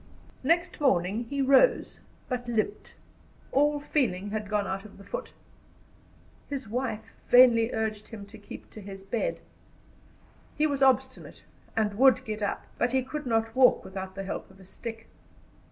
Next 0.43 0.81
morning 0.81 1.25
he 1.25 1.43
rose, 1.43 1.99
but 2.27 2.47
limped; 2.47 2.95
all 3.51 3.79
feeling 3.79 4.31
had 4.31 4.49
gone 4.49 4.65
out 4.65 4.83
of 4.83 4.97
the 4.97 5.03
foot. 5.03 5.31
His 6.49 6.67
wife 6.67 7.13
vainly 7.29 7.71
urged 7.71 8.07
him 8.07 8.25
to 8.25 8.39
keep 8.39 8.71
to 8.71 8.81
his 8.81 9.03
bed. 9.03 9.41
He 10.57 10.65
was 10.65 10.81
obstinate, 10.81 11.43
and 11.77 11.93
would 11.99 12.25
get 12.25 12.41
up; 12.41 12.65
but 12.79 12.93
he 12.93 13.03
could 13.03 13.27
not 13.27 13.55
walk 13.55 13.83
without 13.85 14.15
the 14.15 14.23
help 14.23 14.49
of 14.49 14.59
a 14.59 14.63
stick. 14.63 15.07